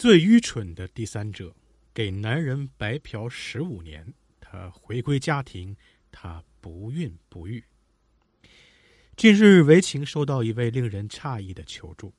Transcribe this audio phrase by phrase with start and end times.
[0.00, 1.54] 最愚蠢的第三者，
[1.92, 5.76] 给男人白嫖十五年，他回归家庭，
[6.10, 7.62] 他不孕不育。
[9.14, 12.14] 近日，围情收到一位令人诧异的求助，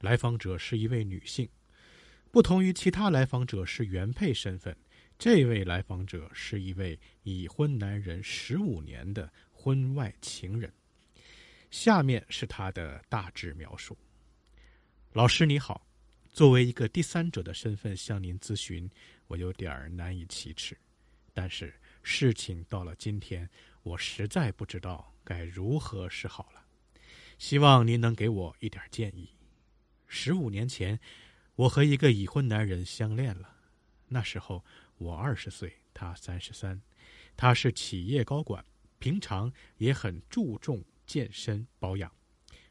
[0.00, 1.48] 来访者是一位女性，
[2.32, 4.76] 不同于其他来访者是原配身份，
[5.16, 10.72] 这位来访者是一位已婚男人十五年的婚外情人。
[11.70, 13.96] 下面是他的大致描述：
[15.12, 15.86] 老师你好。
[16.32, 18.90] 作为一个第三者的身份向您咨询，
[19.26, 20.74] 我有点难以启齿。
[21.34, 23.48] 但是事情到了今天，
[23.82, 26.64] 我实在不知道该如何是好了。
[27.38, 29.28] 希望您能给我一点建议。
[30.06, 30.98] 十五年前，
[31.54, 33.54] 我和一个已婚男人相恋了。
[34.08, 34.64] 那时候
[34.96, 36.80] 我二十岁，他三十三。
[37.36, 38.64] 他是企业高管，
[38.98, 42.10] 平常也很注重健身保养，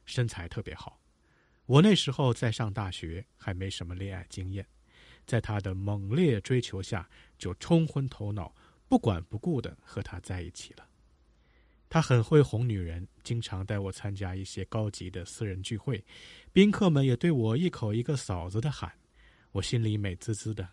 [0.06, 1.01] 身材特别好。
[1.66, 4.66] 我那时候在上大学，还没什么恋爱经验，
[5.26, 8.54] 在他的猛烈追求下，就冲昏头脑，
[8.88, 10.86] 不管不顾的和他在一起了。
[11.88, 16.04] 他很会哄女人，经常带我参加一些高级的私人聚会，
[16.54, 18.92] 宾客们也对我一口一个嫂子的喊，
[19.52, 20.68] 我心里美滋滋的。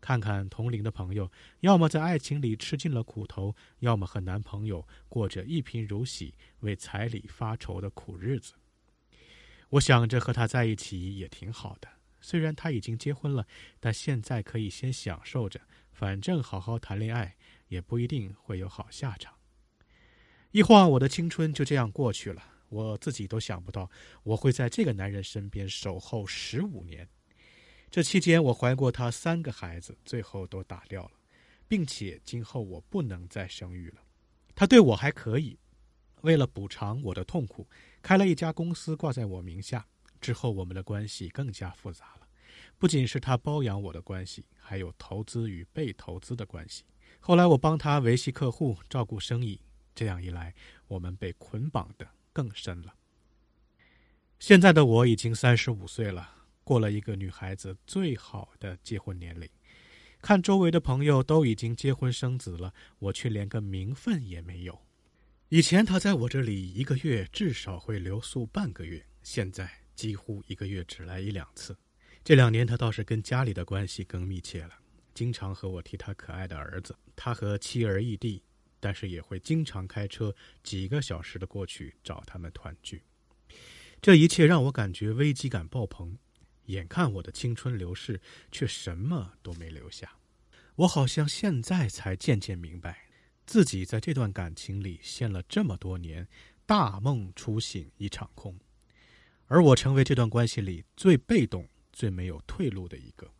[0.00, 8.54] 看看同龄的朋友，要么在爱情里吃尽了苦头，要么和男朋友过着一贫如洗、为彩礼发愁的苦日子。
[9.72, 11.88] 我想着和他在一起也挺好的，
[12.20, 13.46] 虽然他已经结婚了，
[13.80, 15.58] 但现在可以先享受着，
[15.92, 17.34] 反正好好谈恋爱
[17.68, 19.34] 也不一定会有好下场。
[20.50, 23.90] 一晃我的青春就这样过去了，我自己都想不到
[24.24, 27.08] 我会在这个男人身边守候十五年。
[27.90, 31.12] 这期间我怀过他三个孩子，最后都打掉了，
[31.66, 34.02] 并且今后我不能再生育了。
[34.54, 35.58] 他对我还可以。
[36.22, 37.68] 为了补偿我的痛苦，
[38.00, 39.86] 开了一家公司挂在我名下。
[40.20, 42.28] 之后，我们的关系更加复杂了，
[42.78, 46.84] 不仅是他包养我的关系，还有投资与被投资的关系。
[47.18, 49.60] 后来，我帮他维系客户、照顾生意，
[49.94, 50.54] 这样一来，
[50.86, 52.94] 我们被捆绑的更深了。
[54.38, 56.30] 现在的我已经三十五岁了，
[56.62, 59.48] 过了一个女孩子最好的结婚年龄。
[60.20, 64.80] 看周围的朋友都已经结婚生子了，我却连个名分也没有。
[65.52, 71.76] 以前他在我这里一个月至少会留宿半个月，现在几乎一个月只来一两次。
[72.24, 74.70] 这两年他倒是跟家里的关系更密切了，
[75.12, 76.96] 经常和我提他可爱的儿子。
[77.14, 78.42] 他和妻儿异地，
[78.80, 83.02] 但是也会经常开车几个小时的过去找他们团聚。
[84.00, 86.16] 这一切让我感觉危机感爆棚。
[86.64, 88.18] 眼看我的青春流逝，
[88.50, 90.10] 却什么都没留下。
[90.76, 93.11] 我好像现在才渐渐明白。
[93.46, 96.26] 自己在这段感情里陷了这么多年，
[96.64, 98.56] 大梦初醒一场空，
[99.46, 103.30] 而我成为这段关系里最被动、最没有退路的一个。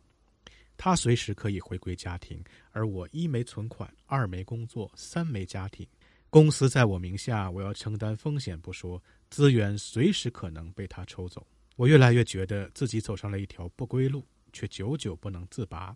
[0.75, 5.87] 他随时可以回归家庭，而我一没存款，二没工作，三没家庭。
[6.29, 11.45] 公司在我名下，我要承担风险不说，资源随时可能被他抽走。
[11.75, 15.95] 我越来越觉得自己走上了一条不归路，却久久不能自拔。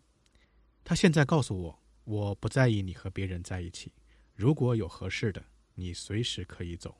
[0.84, 3.92] 他现在告诉我，我不在意你和别人在一起。
[4.34, 5.44] 如果有合适的，
[5.76, 6.96] 你随时可以走。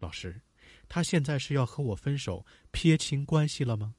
[0.00, 0.42] 老师，
[0.86, 3.94] 他现在是要和我分手，撇清关系了吗？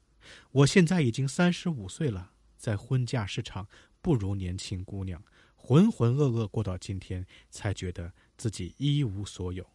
[0.52, 3.66] 我现在已经三十五岁了，在婚嫁市场
[4.00, 5.20] 不如年轻姑娘，
[5.56, 9.68] 浑浑噩噩过到今天，才觉得自己一无所有。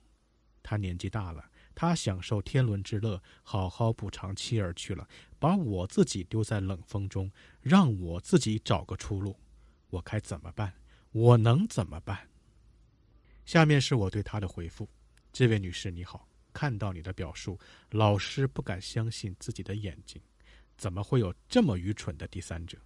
[0.63, 5.05] 他年纪大了，他享受天伦之乐，好好补偿妻儿去了，
[5.37, 7.29] 把我自己丢在冷风中，
[7.59, 9.37] 让我自己找个出路。
[9.95, 10.73] 我该怎么办？
[11.11, 12.27] 我能怎么办？
[13.45, 14.89] 下面是我对他的回复：
[15.31, 17.57] 这位女士你好，看到你的表述，
[17.91, 20.21] 老师不敢相信自己的眼睛，
[20.77, 22.77] 怎么会有这么愚蠢的第三者？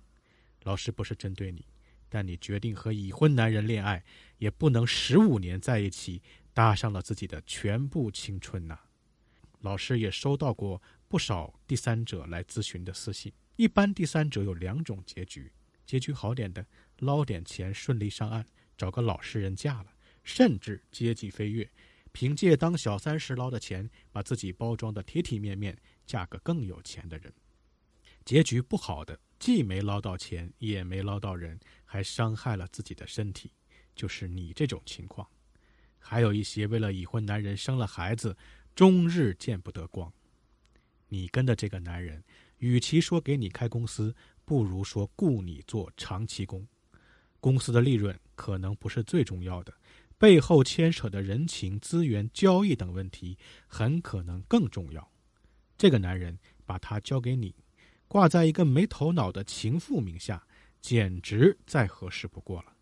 [0.64, 1.66] 老师不是针对你，
[2.10, 4.04] 但你决定和已婚男人恋爱，
[4.38, 6.22] 也不能十五年在一起，
[6.54, 8.78] 搭上了自己的全部青春呐。
[9.62, 15.52] 老师也收到过不少第三者来咨询的私信，一般第三者有两种结局，
[15.90, 16.64] 结局好点的，
[17.00, 18.46] 捞点钱顺利上岸，
[18.78, 19.92] 找个老实人嫁了。
[20.24, 21.68] 甚至阶级飞跃，
[22.12, 25.76] 凭借当小三时捞的钱，把自己包装的体体面面，
[26.06, 27.34] 嫁个更有钱的人。
[28.24, 33.52] 结局不好的，既没捞到钱，也没捞到人，还伤害了自己的身体，
[33.96, 35.28] 就是你这种情况。
[35.98, 38.38] 还有一些为了已婚男人生了孩子，
[38.76, 40.14] 终日见不得光。
[41.08, 42.24] 你跟的这个男人，
[42.60, 44.16] 与其说给你开公司，
[44.50, 46.68] 不如说雇你做长期工。
[47.40, 49.72] 公司的利润可能不是最重要的。
[50.18, 53.38] 背后牵扯的人情、资源、交易等问题，
[53.68, 55.08] 很可能更重要。
[55.78, 57.54] 这个男人把他交给你，
[58.08, 60.48] 挂在一个没头脑的情妇名下，
[60.82, 62.74] 简直再合适不过了。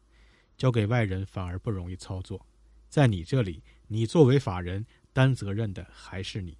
[0.55, 2.47] 交给外人反而不容易操作，
[2.87, 6.57] 在你这里，你作为法人担责任的还是你。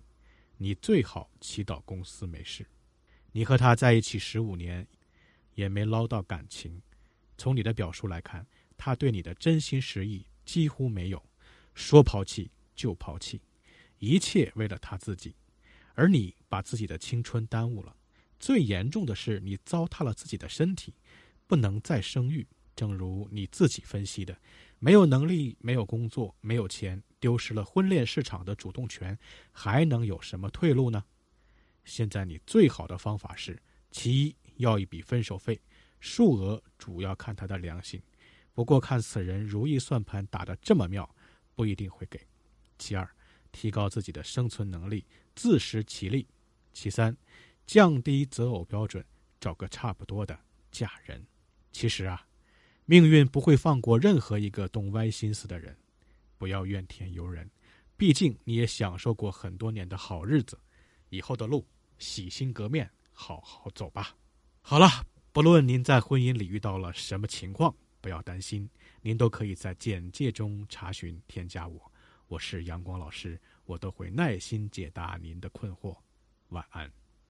[0.57, 2.67] 你最好祈祷公司没事。
[3.31, 4.87] 你和他在一起十五年，
[5.57, 6.79] 也没捞到感情。
[7.35, 8.45] 从你的表述来看，
[8.77, 11.21] 他对你的真心实意几乎没有，
[11.73, 13.41] 说抛弃就抛弃，
[13.97, 15.33] 一切为了他自己。
[15.95, 17.95] 而你把自己的青春耽误了，
[18.39, 20.93] 最严重的是你糟蹋了自己的身体，
[21.47, 22.45] 不能再生育。
[22.75, 24.37] 正如你自己分析的，
[24.77, 29.17] 没有能力、没有工作、没有钱，丢失了婚恋市场的主动权，
[29.51, 31.03] 还能有什么退路呢？
[31.83, 35.59] 现在你最好的方法是：其一，要一笔分手费，
[35.99, 38.01] 数额主要看他的良心，
[38.53, 41.09] 不过看此人如意算盘打得这么妙，
[41.55, 42.19] 不一定会给；
[42.77, 43.09] 其二，
[43.51, 45.05] 提高自己的生存能力，
[45.35, 46.27] 自食其力；
[46.73, 47.15] 其三，
[47.65, 49.05] 降低择偶标准，
[49.39, 50.39] 找个差不多的
[50.71, 51.25] 嫁人。
[51.71, 52.23] 其实啊。
[52.89, 55.77] 命运不会放过任何一个动歪心思的人，
[56.37, 57.51] 不要怨天尤人，
[57.97, 60.57] 毕竟你也享受过很多年的好日子，
[61.09, 61.67] 以后的路
[61.99, 64.15] 洗心革面，好好走吧。
[64.69, 64.89] 好了，
[65.31, 68.69] 不论您在婚姻里遇到了什么情况，不要担心，
[69.01, 71.89] 您都可以在简介中查询添加我，
[72.27, 75.95] 我是阳光老师，我都会耐心解答您的困惑。
[76.49, 76.91] 晚安。